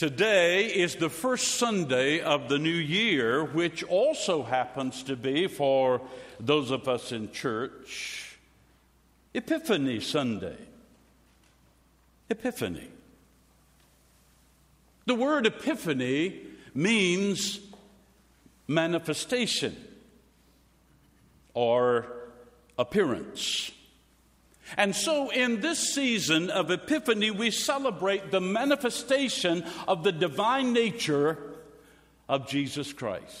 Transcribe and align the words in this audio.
Today 0.00 0.64
is 0.64 0.96
the 0.96 1.10
first 1.10 1.56
Sunday 1.56 2.20
of 2.20 2.48
the 2.48 2.58
new 2.58 2.70
year, 2.70 3.44
which 3.44 3.82
also 3.82 4.42
happens 4.42 5.02
to 5.02 5.14
be, 5.14 5.46
for 5.46 6.00
those 6.40 6.70
of 6.70 6.88
us 6.88 7.12
in 7.12 7.30
church, 7.32 8.38
Epiphany 9.34 10.00
Sunday. 10.00 10.56
Epiphany. 12.30 12.88
The 15.04 15.14
word 15.14 15.44
epiphany 15.44 16.46
means 16.74 17.60
manifestation 18.66 19.76
or 21.52 22.06
appearance. 22.78 23.70
And 24.76 24.94
so, 24.94 25.30
in 25.30 25.60
this 25.60 25.94
season 25.94 26.50
of 26.50 26.70
Epiphany, 26.70 27.30
we 27.30 27.50
celebrate 27.50 28.30
the 28.30 28.40
manifestation 28.40 29.64
of 29.88 30.04
the 30.04 30.12
divine 30.12 30.72
nature 30.72 31.38
of 32.28 32.48
Jesus 32.48 32.92
Christ. 32.92 33.36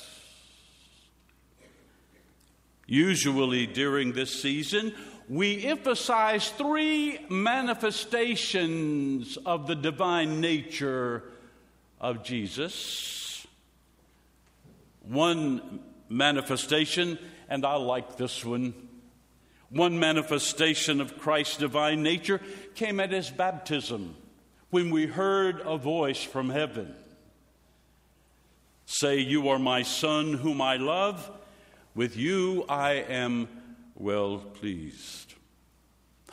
Usually, 2.86 3.66
during 3.66 4.12
this 4.12 4.42
season, 4.42 4.94
we 5.28 5.64
emphasize 5.64 6.48
three 6.50 7.18
manifestations 7.28 9.38
of 9.46 9.68
the 9.68 9.76
divine 9.76 10.40
nature 10.40 11.22
of 12.00 12.24
Jesus. 12.24 13.46
One 15.02 15.80
manifestation, 16.08 17.16
and 17.48 17.64
I 17.64 17.76
like 17.76 18.16
this 18.16 18.44
one 18.44 18.74
one 19.70 19.98
manifestation 19.98 21.00
of 21.00 21.18
Christ's 21.18 21.56
divine 21.56 22.02
nature 22.02 22.40
came 22.74 23.00
at 23.00 23.12
his 23.12 23.30
baptism 23.30 24.16
when 24.70 24.90
we 24.90 25.06
heard 25.06 25.60
a 25.64 25.78
voice 25.78 26.22
from 26.22 26.50
heaven 26.50 26.94
say, 28.84 29.18
You 29.18 29.48
are 29.48 29.58
my 29.58 29.82
son 29.82 30.34
whom 30.34 30.60
I 30.60 30.76
love, 30.76 31.30
with 31.94 32.16
you 32.16 32.64
I 32.68 32.92
am 32.94 33.48
well 33.94 34.38
pleased. 34.38 35.34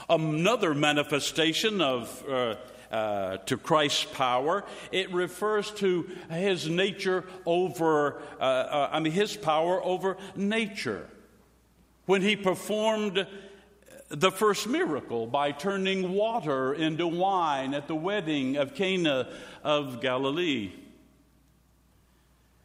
Another 0.10 0.74
manifestation 0.74 1.82
of 1.82 2.24
uh, 2.28 2.56
uh, 2.92 3.38
to 3.38 3.58
Christ's 3.58 4.06
power. 4.06 4.64
It 4.92 5.12
refers 5.12 5.72
to 5.72 6.10
his 6.30 6.70
nature 6.70 7.26
over, 7.46 8.22
uh, 8.40 8.44
uh, 8.44 8.90
I 8.94 9.02
mean, 9.02 9.12
his 9.12 9.36
power 9.36 9.84
over 9.84 10.16
nature 10.38 11.10
when 12.08 12.24
he 12.24 12.36
performed 12.36 13.28
the 14.10 14.32
first 14.32 14.68
miracle 14.68 15.28
by 15.28 15.52
turning 15.52 16.14
water 16.14 16.74
into 16.74 17.06
wine 17.06 17.74
at 17.74 17.88
the 17.88 17.96
wedding 17.96 18.56
of 18.56 18.74
Cana 18.74 19.30
of 19.64 20.02
Galilee. 20.02 20.72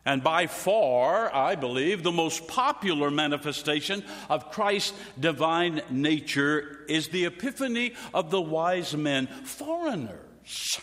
And 0.04 0.22
by 0.22 0.46
far, 0.46 1.32
I 1.34 1.54
believe, 1.54 2.02
the 2.02 2.12
most 2.12 2.48
popular 2.48 3.10
manifestation 3.10 4.04
of 4.30 4.50
Christ's 4.50 4.96
divine 5.18 5.82
nature 5.90 6.84
is 6.88 7.08
the 7.08 7.26
epiphany 7.26 7.94
of 8.14 8.30
the 8.30 8.40
wise 8.40 8.96
men, 8.96 9.26
foreigners 9.26 10.80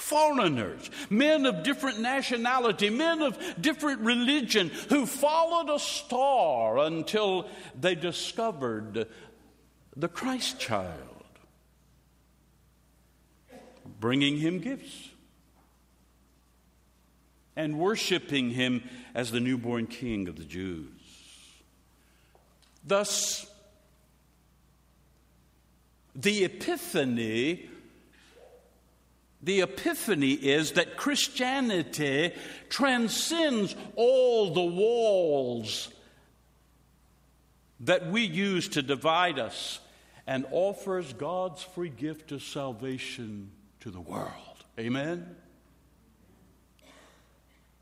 foreigners, 0.00 0.90
men 1.10 1.46
of 1.46 1.62
different 1.62 2.00
nationality, 2.00 2.90
men 2.90 3.20
of 3.22 3.38
different 3.60 4.00
religion 4.00 4.70
who 4.88 5.06
followed 5.06 5.74
a 5.74 5.78
star 5.78 6.78
until 6.78 7.48
they 7.78 7.94
discovered 7.94 9.08
the 9.96 10.08
Christ 10.08 10.58
child, 10.58 11.24
bringing 14.00 14.38
him 14.38 14.60
gifts 14.60 15.08
and 17.56 17.76
worshiping 17.78 18.50
him 18.50 18.88
as 19.14 19.32
the 19.32 19.40
newborn 19.40 19.88
king 19.88 20.28
of 20.28 20.36
the 20.36 20.44
Jews. 20.44 20.86
Thus, 22.84 23.46
the 26.14 26.44
Epiphany 26.44 27.68
the 29.42 29.60
epiphany 29.60 30.32
is 30.32 30.72
that 30.72 30.96
Christianity 30.96 32.32
transcends 32.68 33.76
all 33.94 34.52
the 34.52 34.64
walls 34.64 35.90
that 37.80 38.10
we 38.10 38.22
use 38.22 38.68
to 38.70 38.82
divide 38.82 39.38
us 39.38 39.78
and 40.26 40.44
offers 40.50 41.12
God's 41.12 41.62
free 41.62 41.88
gift 41.88 42.32
of 42.32 42.42
salvation 42.42 43.50
to 43.80 43.90
the 43.90 44.00
world. 44.00 44.32
Amen? 44.78 45.36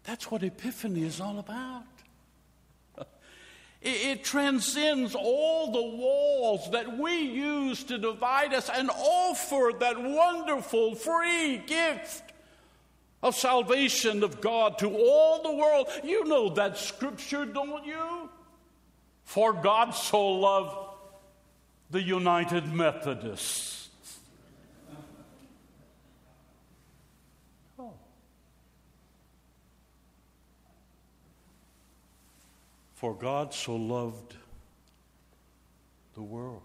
That's 0.04 0.30
what 0.30 0.42
Epiphany 0.42 1.02
is 1.02 1.20
all 1.20 1.38
about. 1.38 1.84
It, 3.88 4.24
transcends 4.24 5.14
all 5.14 5.70
the 5.70 5.96
walls 5.96 6.68
that 6.72 6.98
we 6.98 7.20
use 7.20 7.84
to 7.84 7.98
divide 7.98 8.52
us 8.52 8.68
and 8.68 8.90
offer 8.90 9.72
that 9.78 10.02
wonderful 10.02 10.96
free 10.96 11.58
gift 11.58 12.32
of 13.22 13.36
salvation 13.36 14.24
of 14.24 14.40
God 14.40 14.78
to 14.78 14.88
all 14.88 15.40
the 15.42 15.54
world. 15.54 15.88
You 16.02 16.24
know 16.24 16.48
that 16.54 16.76
scripture, 16.76 17.46
don't 17.46 17.84
you? 17.84 18.28
For 19.22 19.52
God 19.52 19.92
so 19.92 20.30
loved 20.30 20.76
the 21.90 22.02
United 22.02 22.72
Methodists 22.72 23.85
For 32.96 33.14
God 33.14 33.52
so 33.52 33.76
loved 33.76 34.34
the 36.14 36.22
world. 36.22 36.62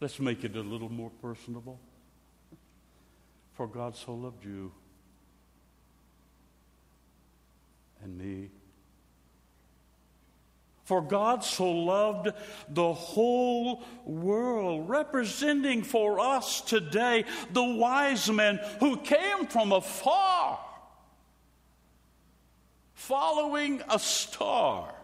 Let's 0.00 0.18
make 0.18 0.42
it 0.42 0.56
a 0.56 0.60
little 0.60 0.88
more 0.88 1.10
personable. 1.22 1.78
For 3.54 3.68
God 3.68 3.94
so 3.94 4.12
loved 4.14 4.44
you 4.44 4.72
and 8.02 8.18
me. 8.18 8.50
For 10.82 11.00
God 11.00 11.44
so 11.44 11.70
loved 11.70 12.30
the 12.70 12.92
whole 12.92 13.84
world, 14.04 14.88
representing 14.88 15.84
for 15.84 16.18
us 16.18 16.60
today 16.60 17.24
the 17.52 17.62
wise 17.62 18.28
men 18.28 18.58
who 18.80 18.96
came 18.96 19.46
from 19.46 19.70
afar 19.70 20.58
following 23.10 23.82
a 23.90 23.98
star 23.98 24.94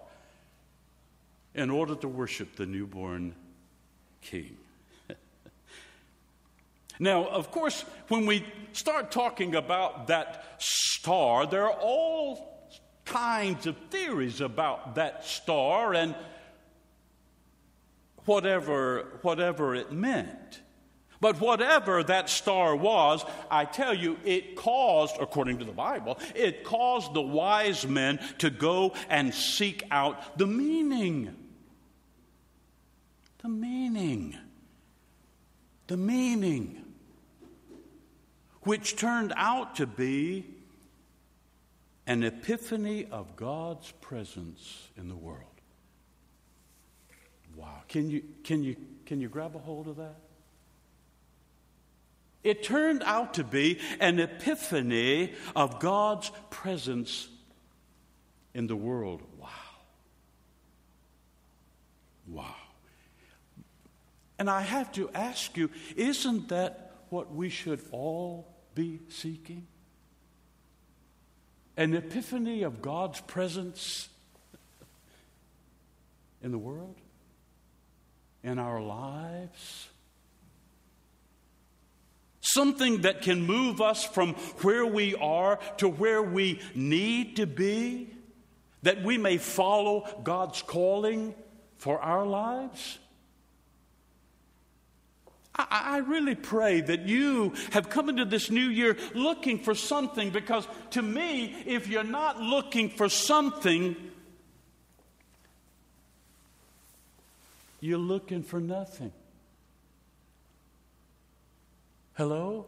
in 1.57 1.71
order 1.71 1.97
to 1.97 2.07
worship 2.07 2.55
the 2.55 2.65
newborn 2.65 3.35
king. 4.23 4.57
now, 7.01 7.27
of 7.27 7.51
course, 7.51 7.85
when 8.07 8.25
we 8.25 8.47
start 8.71 9.11
talking 9.11 9.57
about 9.57 10.07
that 10.07 10.45
star, 10.59 11.47
there 11.47 11.65
are 11.65 11.81
all 11.81 12.71
kinds 13.05 13.67
of 13.67 13.77
theories 13.91 14.41
about 14.41 14.95
that 14.95 15.25
star 15.25 15.93
and 15.93 16.15
whatever, 18.25 19.19
whatever 19.23 19.75
it 19.75 19.91
meant. 19.91 20.61
But 21.21 21.41
whatever 21.41 22.03
that 22.03 22.29
star 22.29 22.77
was, 22.77 23.25
I 23.51 23.65
tell 23.65 23.95
you, 23.95 24.19
it 24.25 24.57
caused, 24.57 25.17
according 25.21 25.59
to 25.59 25.65
the 25.65 25.73
Bible, 25.73 26.19
it 26.35 26.65
caused 26.65 27.15
the 27.15 27.23
wise 27.23 27.87
men 27.87 28.19
to 28.39 28.51
go 28.51 28.95
and 29.09 29.33
seek 29.33 29.85
out 29.91 30.39
the 30.39 30.47
meaning. 30.47 31.35
The 33.43 33.49
meaning. 33.49 34.37
The 35.87 35.97
meaning. 35.97 36.85
Which 38.63 38.97
turned 38.97 39.33
out 39.37 39.77
to 39.77 39.87
be 39.87 40.45
an 42.07 42.23
epiphany 42.23 43.07
of 43.11 43.37
God's 43.37 43.91
presence 44.01 44.89
in 44.97 45.09
the 45.09 45.17
world. 45.17 45.43
Wow. 47.57 47.83
Can 47.89 48.11
you, 48.11 48.23
can 48.45 48.63
you, 48.63 48.77
can 49.07 49.21
you 49.21 49.29
grab 49.29 49.57
a 49.57 49.59
hold 49.59 49.89
of 49.89 49.97
that? 49.97 50.17
It 52.47 52.63
turned 52.63 53.03
out 53.03 53.35
to 53.35 53.45
be 53.45 53.81
an 53.99 54.21
epiphany 54.21 55.33
of 55.57 55.81
God's 55.81 56.31
presence 56.49 57.27
in 58.55 58.69
the 58.69 58.77
world. 58.77 59.21
Wow. 59.37 59.49
Wow. 62.29 62.55
And 64.39 64.49
I 64.49 64.61
have 64.61 64.93
to 64.93 65.11
ask 65.13 65.57
you, 65.57 65.71
isn't 65.97 66.51
that 66.51 66.93
what 67.09 67.35
we 67.35 67.49
should 67.49 67.85
all 67.91 68.47
be 68.77 69.01
seeking? 69.09 69.67
An 71.77 71.95
epiphany 71.95 72.63
of 72.63 72.81
God's 72.81 73.21
presence 73.23 74.09
in 76.45 76.53
the 76.53 76.59
world, 76.59 76.95
in 78.45 78.61
our 78.61 78.81
lives. 78.81 79.89
Something 82.57 83.03
that 83.03 83.21
can 83.21 83.47
move 83.47 83.83
us 83.83 84.03
from 84.03 84.33
where 84.63 84.87
we 84.87 85.15
are 85.15 85.59
to 85.77 85.89
where 85.89 86.23
we 86.23 86.59
need 86.75 87.37
to 87.37 87.47
be, 87.47 88.09
that 88.83 89.03
we 89.03 89.19
may 89.19 89.37
follow 89.37 90.09
God's 90.25 90.63
calling 90.63 91.35
for 91.77 92.01
our 92.01 92.25
lives? 92.25 92.99
I, 95.59 95.99
really 95.99 96.35
pray 96.35 96.83
that 96.83 97.09
you 97.09 97.55
have 97.71 97.89
come 97.89 98.09
into 98.09 98.25
this 98.25 98.51
new 98.51 98.69
year 98.69 98.97
looking 99.15 99.59
for 99.59 99.75
something 99.75 100.31
because 100.31 100.69
to 100.91 101.03
me, 101.03 101.55
if 101.65 101.89
you're 101.89 102.05
not 102.05 102.41
looking 102.41 102.91
for 102.91 103.09
something, 103.09 103.97
you're 107.81 107.99
looking 107.99 108.43
for 108.43 108.61
nothing. 108.61 109.13
Hello? 112.17 112.65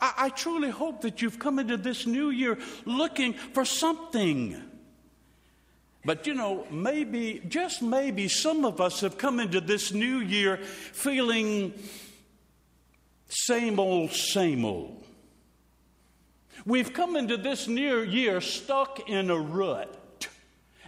I, 0.00 0.12
I 0.16 0.28
truly 0.30 0.70
hope 0.70 1.02
that 1.02 1.20
you've 1.20 1.38
come 1.38 1.58
into 1.58 1.76
this 1.76 2.06
new 2.06 2.30
year 2.30 2.58
looking 2.86 3.34
for 3.34 3.66
something. 3.66 4.62
But 6.02 6.26
you 6.26 6.32
know, 6.32 6.66
maybe, 6.70 7.42
just 7.46 7.82
maybe, 7.82 8.28
some 8.28 8.64
of 8.64 8.80
us 8.80 9.00
have 9.00 9.18
come 9.18 9.38
into 9.38 9.60
this 9.60 9.92
new 9.92 10.20
year 10.20 10.56
feeling 10.56 11.74
same 13.28 13.78
old, 13.78 14.12
same 14.12 14.64
old. 14.64 15.04
We've 16.64 16.92
come 16.92 17.16
into 17.16 17.36
this 17.36 17.68
new 17.68 18.00
year 18.00 18.40
stuck 18.40 19.10
in 19.10 19.30
a 19.30 19.36
rut. 19.36 20.05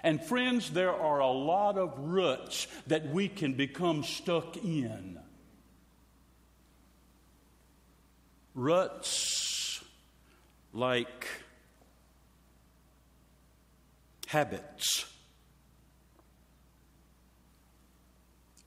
And 0.09 0.25
friends, 0.25 0.71
there 0.71 0.95
are 0.95 1.19
a 1.19 1.31
lot 1.31 1.77
of 1.77 1.93
ruts 1.99 2.67
that 2.87 3.11
we 3.11 3.29
can 3.29 3.53
become 3.53 4.03
stuck 4.03 4.57
in. 4.57 5.19
Ruts 8.55 9.85
like 10.73 11.27
habits, 14.29 15.05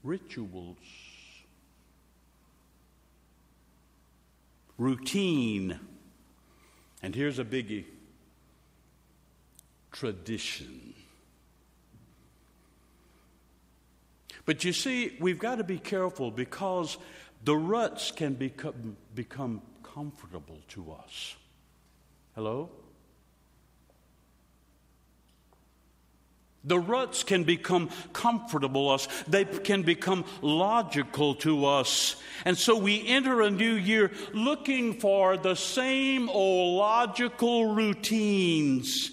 rituals, 0.04 0.78
routine, 4.78 5.80
and 7.02 7.16
here's 7.16 7.40
a 7.40 7.44
biggie 7.44 7.86
tradition. 9.92 11.01
But 14.46 14.64
you 14.64 14.74
see, 14.74 15.16
we've 15.20 15.40
got 15.40 15.56
to 15.56 15.64
be 15.64 15.78
careful 15.78 16.32
because 16.32 16.98
the 17.44 17.56
ruts 17.56 18.12
can 18.12 18.34
become, 18.34 18.98
become 19.14 19.62
comfortable 19.84 20.60
to 20.70 20.92
us. 20.92 21.36
Hello? 22.36 22.70
The 26.64 26.80
ruts 26.80 27.24
can 27.24 27.44
become 27.44 27.90
comfortable 28.14 28.90
us. 28.92 29.08
They 29.28 29.46
can 29.46 29.82
become 29.82 30.26
logical 30.42 31.36
to 31.36 31.66
us. 31.66 32.16
And 32.46 32.56
so 32.56 32.78
we 32.78 33.08
enter 33.08 33.42
a 33.42 33.50
new 33.50 33.74
year 33.74 34.12
looking 34.34 35.00
for 35.00 35.38
the 35.38 35.56
same 35.56 36.30
old 36.30 36.78
logical 36.78 37.74
routines 37.74 39.12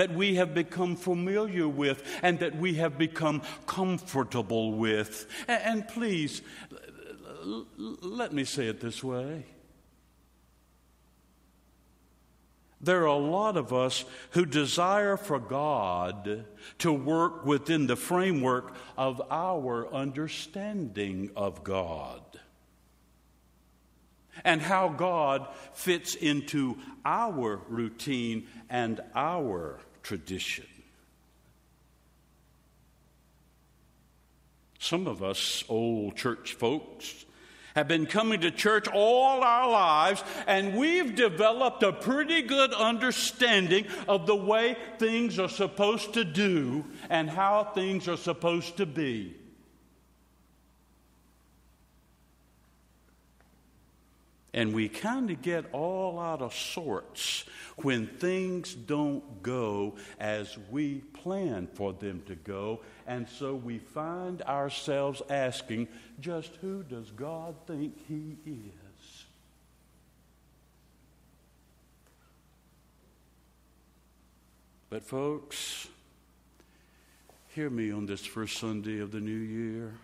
that 0.00 0.14
we 0.14 0.36
have 0.36 0.54
become 0.54 0.96
familiar 0.96 1.68
with 1.68 2.02
and 2.22 2.38
that 2.38 2.56
we 2.56 2.76
have 2.76 2.96
become 2.96 3.42
comfortable 3.66 4.72
with. 4.72 5.26
And, 5.46 5.86
please, 5.86 6.40
let 7.44 8.32
me 8.32 8.44
say 8.44 8.68
it 8.68 8.80
this 8.80 9.04
way. 9.04 9.44
There 12.80 13.02
are 13.02 13.08
a 13.08 13.14
lot 13.14 13.58
of 13.58 13.74
us 13.74 14.06
who 14.30 14.46
desire 14.46 15.18
for 15.18 15.38
God 15.38 16.46
to 16.78 16.92
work 16.94 17.44
within 17.44 17.86
the 17.86 17.94
framework 17.94 18.74
of 18.96 19.20
our 19.30 19.92
understanding 19.92 21.30
of 21.36 21.62
God 21.62 22.22
and 24.44 24.62
how 24.62 24.88
God 24.88 25.46
fits 25.74 26.14
into 26.14 26.78
our 27.04 27.60
routine 27.68 28.46
and 28.70 29.02
our 29.14 29.78
tradition. 30.02 30.66
Some 34.78 35.06
of 35.06 35.22
us 35.22 35.62
old 35.68 36.16
church 36.16 36.54
folks 36.54 37.26
have 37.74 37.86
been 37.86 38.06
coming 38.06 38.40
to 38.40 38.50
church 38.50 38.88
all 38.88 39.42
our 39.42 39.70
lives, 39.70 40.24
and 40.46 40.76
we've 40.76 41.14
developed 41.14 41.82
a 41.82 41.92
pretty 41.92 42.42
good 42.42 42.72
understanding 42.74 43.86
of 44.08 44.26
the 44.26 44.34
way 44.34 44.76
things 44.98 45.38
are 45.38 45.48
supposed 45.48 46.14
to 46.14 46.24
do 46.24 46.84
and 47.08 47.30
how 47.30 47.64
things 47.64 48.08
are 48.08 48.16
supposed 48.16 48.76
to 48.78 48.86
be. 48.86 49.36
And 54.52 54.74
we 54.74 54.88
kind 54.88 55.30
of 55.30 55.42
get 55.42 55.66
all 55.72 56.18
out 56.18 56.42
of 56.42 56.52
sorts 56.52 57.44
when 57.76 58.08
things 58.08 58.74
don't 58.74 59.42
go 59.42 59.94
as 60.18 60.58
we 60.70 60.98
plan 61.22 61.68
for 61.74 61.92
them 61.92 62.22
to 62.26 62.34
go. 62.34 62.80
And 63.06 63.28
so 63.28 63.54
we 63.54 63.78
find 63.78 64.42
ourselves 64.42 65.22
asking, 65.30 65.86
just 66.18 66.56
who 66.60 66.82
does 66.82 67.10
God 67.12 67.54
think 67.66 67.96
He 68.08 68.36
is? 68.44 69.24
But, 74.88 75.04
folks, 75.04 75.86
hear 77.54 77.70
me 77.70 77.92
on 77.92 78.06
this 78.06 78.26
first 78.26 78.58
Sunday 78.58 78.98
of 78.98 79.12
the 79.12 79.20
new 79.20 79.30
year. 79.30 79.94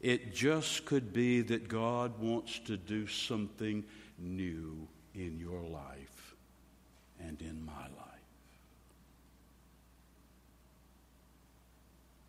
It 0.00 0.32
just 0.32 0.84
could 0.84 1.12
be 1.12 1.42
that 1.42 1.68
God 1.68 2.20
wants 2.20 2.60
to 2.60 2.76
do 2.76 3.06
something 3.06 3.84
new 4.18 4.86
in 5.14 5.38
your 5.38 5.62
life 5.62 6.36
and 7.20 7.40
in 7.42 7.64
my 7.64 7.72
life. 7.72 8.08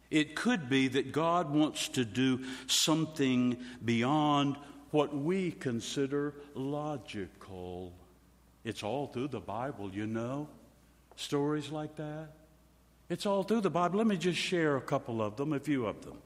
It 0.10 0.36
could 0.36 0.70
be 0.70 0.88
that 0.88 1.12
God 1.12 1.52
wants 1.52 1.90
to 1.90 2.04
do 2.04 2.44
something 2.66 3.58
beyond 3.86 4.58
what 4.90 5.16
we 5.16 5.52
consider 5.52 6.34
logical. 6.56 7.94
It's 8.64 8.82
all 8.82 9.08
through 9.08 9.28
the 9.28 9.40
Bible, 9.40 9.92
you 9.94 10.08
know, 10.08 10.50
stories 11.16 11.70
like 11.70 11.96
that. 11.98 12.30
It's 13.08 13.28
all 13.28 13.44
through 13.44 13.62
the 13.62 13.70
Bible. 13.70 14.00
Let 14.00 14.08
me 14.08 14.18
just 14.18 14.40
share 14.40 14.78
a 14.78 14.82
couple 14.82 15.22
of 15.22 15.36
them, 15.36 15.54
a 15.54 15.60
few 15.60 15.86
of 15.86 16.04
them. 16.04 16.18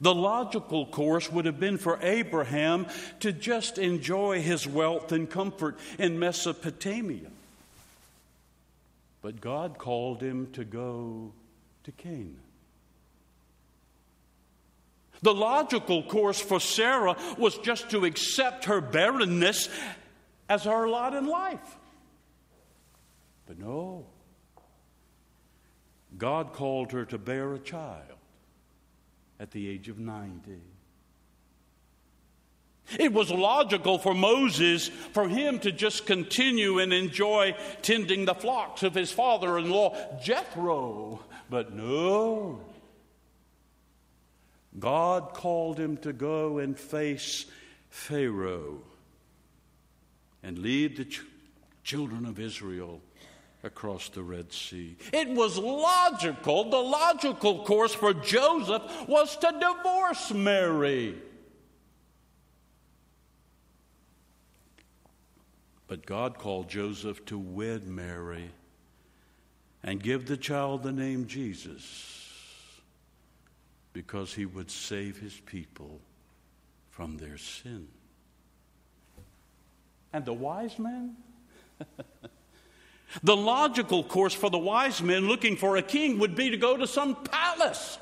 The 0.00 0.14
logical 0.14 0.86
course 0.86 1.30
would 1.30 1.44
have 1.44 1.60
been 1.60 1.78
for 1.78 1.98
Abraham 2.02 2.86
to 3.20 3.32
just 3.32 3.78
enjoy 3.78 4.42
his 4.42 4.66
wealth 4.66 5.12
and 5.12 5.30
comfort 5.30 5.78
in 5.98 6.18
Mesopotamia. 6.18 7.30
But 9.22 9.40
God 9.40 9.78
called 9.78 10.20
him 10.20 10.50
to 10.52 10.64
go 10.64 11.32
to 11.84 11.92
Canaan. 11.92 12.40
The 15.22 15.32
logical 15.32 16.02
course 16.02 16.40
for 16.40 16.60
Sarah 16.60 17.16
was 17.38 17.56
just 17.58 17.90
to 17.90 18.04
accept 18.04 18.66
her 18.66 18.80
barrenness 18.80 19.70
as 20.48 20.64
her 20.64 20.86
lot 20.86 21.14
in 21.14 21.26
life. 21.26 21.78
But 23.46 23.58
no, 23.58 24.04
God 26.18 26.52
called 26.52 26.92
her 26.92 27.04
to 27.06 27.16
bear 27.16 27.54
a 27.54 27.58
child 27.58 28.13
at 29.38 29.50
the 29.50 29.68
age 29.68 29.88
of 29.88 29.98
90. 29.98 30.60
It 32.98 33.12
was 33.12 33.30
logical 33.30 33.98
for 33.98 34.14
Moses 34.14 34.88
for 34.88 35.28
him 35.28 35.58
to 35.60 35.72
just 35.72 36.06
continue 36.06 36.78
and 36.78 36.92
enjoy 36.92 37.56
tending 37.82 38.26
the 38.26 38.34
flocks 38.34 38.82
of 38.82 38.94
his 38.94 39.10
father 39.10 39.58
in 39.58 39.70
law, 39.70 39.96
Jethro. 40.22 41.24
But 41.48 41.72
no. 41.72 42.60
God 44.78 45.34
called 45.34 45.78
him 45.78 45.96
to 45.98 46.12
go 46.12 46.58
and 46.58 46.78
face 46.78 47.46
Pharaoh 47.88 48.82
and 50.42 50.58
lead 50.58 50.96
the 50.96 51.04
ch- 51.04 51.22
children 51.84 52.26
of 52.26 52.38
Israel 52.38 53.00
across 53.64 54.08
the 54.10 54.22
Red 54.22 54.52
Sea. 54.52 54.96
It 55.12 55.28
was 55.30 55.58
logical. 55.58 56.70
The 56.70 56.76
logical 56.76 57.64
course 57.64 57.94
for 57.94 58.14
Joseph 58.14 58.82
was 59.08 59.36
to 59.38 59.52
divorce 59.58 60.32
Mary. 60.32 61.16
But 65.86 66.06
God 66.06 66.38
called 66.38 66.68
Joseph 66.68 67.24
to 67.26 67.38
wed 67.38 67.86
Mary 67.86 68.50
and 69.82 70.02
give 70.02 70.26
the 70.26 70.36
child 70.36 70.82
the 70.82 70.92
name 70.92 71.26
Jesus. 71.26 72.10
because 73.94 74.34
he 74.34 74.44
would 74.44 74.70
save 74.70 75.18
his 75.18 75.40
people 75.46 76.00
from 76.90 77.16
their 77.16 77.38
sin. 77.38 77.86
And 80.12 80.24
the 80.24 80.32
wise 80.32 80.78
men? 80.78 81.16
the 83.22 83.36
logical 83.36 84.02
course 84.02 84.34
for 84.34 84.50
the 84.50 84.58
wise 84.58 85.02
men 85.02 85.28
looking 85.28 85.56
for 85.56 85.76
a 85.76 85.82
king 85.82 86.18
would 86.18 86.34
be 86.34 86.50
to 86.50 86.56
go 86.56 86.76
to 86.76 86.86
some 86.86 87.16
palace. 87.16 87.98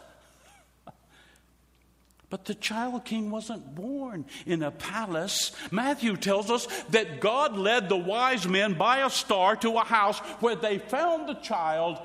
But 2.30 2.46
the 2.46 2.54
child 2.54 3.04
king 3.04 3.30
wasn't 3.30 3.74
born 3.74 4.24
in 4.46 4.62
a 4.62 4.70
palace. 4.70 5.52
Matthew 5.70 6.16
tells 6.16 6.50
us 6.50 6.66
that 6.88 7.20
God 7.20 7.58
led 7.58 7.90
the 7.90 7.96
wise 7.96 8.48
men 8.48 8.72
by 8.72 9.04
a 9.04 9.10
star 9.10 9.54
to 9.56 9.76
a 9.76 9.84
house 9.84 10.18
where 10.40 10.56
they 10.56 10.78
found 10.78 11.28
the 11.28 11.34
child 11.34 11.98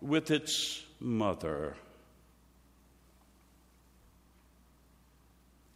with 0.00 0.30
its 0.30 0.82
mother. 1.00 1.76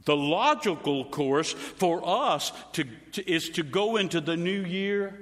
The 0.07 0.17
logical 0.17 1.05
course 1.05 1.53
for 1.53 2.01
us 2.03 2.51
to, 2.73 2.85
to, 3.13 3.31
is 3.31 3.51
to 3.51 3.63
go 3.63 3.99
into 3.99 4.23
the 4.23 4.39
new 4.39 4.65
year 4.65 5.19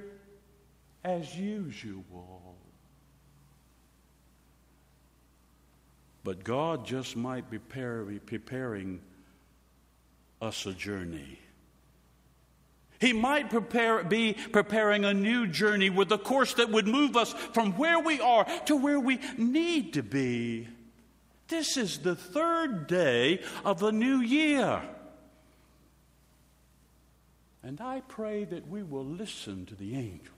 as 1.06 1.38
usual. 1.38 2.56
But 6.24 6.42
God 6.42 6.84
just 6.84 7.16
might 7.16 7.48
be 7.48 7.60
preparing 7.60 9.00
us 10.42 10.66
a 10.66 10.72
journey. 10.72 11.38
He 12.98 13.12
might 13.12 13.50
prepare, 13.50 14.02
be 14.02 14.36
preparing 14.50 15.04
a 15.04 15.14
new 15.14 15.46
journey 15.46 15.90
with 15.90 16.10
a 16.10 16.18
course 16.18 16.54
that 16.54 16.70
would 16.70 16.88
move 16.88 17.16
us 17.16 17.32
from 17.32 17.74
where 17.74 18.00
we 18.00 18.20
are 18.20 18.44
to 18.64 18.74
where 18.74 18.98
we 18.98 19.20
need 19.38 19.92
to 19.92 20.02
be. 20.02 20.66
This 21.46 21.76
is 21.76 21.98
the 21.98 22.16
third 22.16 22.88
day 22.88 23.42
of 23.64 23.84
a 23.84 23.92
new 23.92 24.16
year. 24.16 24.82
And 27.62 27.80
I 27.80 28.02
pray 28.08 28.44
that 28.44 28.68
we 28.68 28.82
will 28.82 29.04
listen 29.04 29.66
to 29.66 29.76
the 29.76 29.94
angels. 29.94 30.35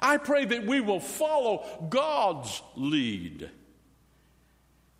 I 0.00 0.16
pray 0.16 0.44
that 0.44 0.66
we 0.66 0.80
will 0.80 1.00
follow 1.00 1.86
God's 1.88 2.62
lead 2.76 3.50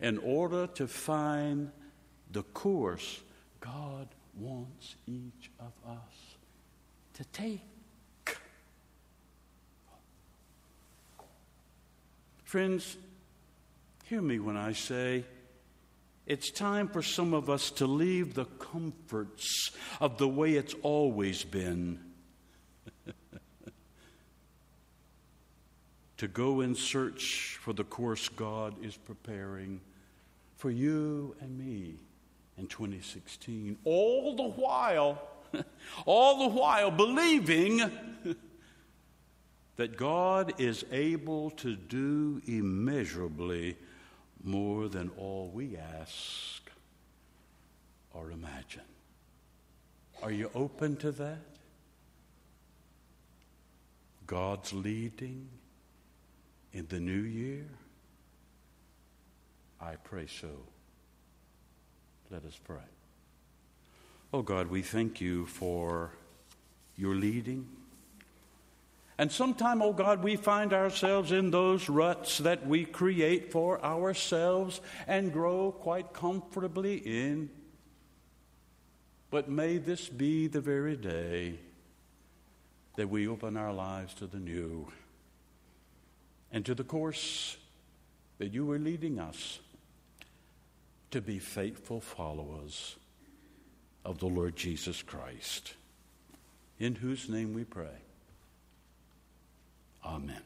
in 0.01 0.19
order 0.19 0.67
to 0.69 0.87
find 0.87 1.71
the 2.31 2.43
course 2.43 3.21
God 3.61 4.09
wants 4.39 4.97
each 5.07 5.51
of 5.61 5.73
us 5.89 6.37
to 7.15 7.25
take. 7.27 7.61
Friends, 12.45 12.97
Hear 14.05 14.21
me 14.21 14.39
when 14.39 14.57
I 14.57 14.73
say 14.73 15.25
it's 16.27 16.51
time 16.51 16.89
for 16.89 17.01
some 17.01 17.33
of 17.33 17.49
us 17.49 17.71
to 17.73 17.87
leave 17.87 18.35
the 18.35 18.45
comforts 18.45 19.71
of 19.99 20.19
the 20.19 20.29
way 20.29 20.53
it's 20.53 20.75
always 20.83 21.43
been. 21.43 21.99
To 26.17 26.29
go 26.29 26.61
in 26.61 26.75
search 26.75 27.59
for 27.61 27.73
the 27.73 27.85
course 27.85 28.29
God 28.29 28.75
is 28.85 28.97
preparing 28.97 29.81
for 30.57 30.71
you 30.71 31.35
and 31.41 31.59
me 31.59 31.97
in 32.57 32.67
2016. 32.67 33.77
All 33.85 34.37
the 34.37 34.43
while, 34.43 35.21
all 36.07 36.49
the 36.49 36.55
while 36.55 36.91
believing 36.91 37.91
that 39.77 39.97
God 39.97 40.55
is 40.59 40.85
able 40.93 41.51
to 41.51 41.75
do 41.75 42.41
immeasurably 42.47 43.77
more 44.43 44.89
than 44.89 45.11
all 45.19 45.51
we 45.53 45.77
ask 45.77 46.71
or 48.13 48.31
imagine. 48.31 48.83
Are 50.23 50.31
you 50.31 50.51
open 50.55 50.97
to 50.97 51.11
that? 51.13 51.39
God's 54.27 54.73
leading 54.73 55.49
in 56.75 56.87
the 56.89 57.01
new 57.01 57.23
year? 57.23 57.65
I 59.81 59.95
pray 59.97 60.27
so. 60.27 60.51
Let 62.31 62.45
us 62.45 62.59
pray. 62.63 62.77
Oh 64.33 64.43
God, 64.43 64.69
we 64.69 64.83
thank 64.83 65.21
you 65.21 65.47
for 65.47 66.11
your 66.97 67.15
leading. 67.15 67.67
And 69.17 69.31
sometime, 69.31 69.81
oh 69.81 69.93
God, 69.93 70.25
we 70.25 70.35
find 70.35 70.73
ourselves 70.73 71.31
in 71.31 71.53
those 71.53 71.89
ruts 71.89 72.39
that 72.39 72.67
we 72.67 72.85
create 72.85 73.53
for 73.53 73.83
ourselves 73.85 74.81
and 75.07 75.33
grow 75.33 75.71
quite 75.71 76.13
comfortably 76.13 76.97
in. 76.97 77.49
But 79.31 79.49
may 79.49 79.79
this 79.79 80.09
be 80.09 80.49
the 80.49 80.61
very 80.61 80.97
day 80.97 81.61
that 82.97 83.09
we 83.09 83.29
open 83.29 83.57
our 83.57 83.73
lives 83.73 84.15
to 84.15 84.27
the 84.27 84.39
new 84.39 84.89
and 86.55 86.65
to 86.65 86.75
the 86.75 86.85
course 86.85 87.57
that 88.39 88.55
you 88.55 88.71
are 88.71 88.79
leading 88.79 89.19
us 89.19 89.59
to 91.11 91.21
be 91.21 91.41
faithful 91.41 92.01
followers 92.01 92.95
of 94.05 94.21
the 94.21 94.27
Lord 94.27 94.55
Jesus 94.55 95.03
Christ, 95.03 95.75
in 96.79 96.95
whose 96.95 97.29
name 97.29 97.55
we 97.55 97.65
pray. 97.65 97.99
Amen. 100.05 100.43